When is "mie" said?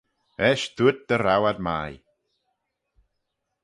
1.67-1.95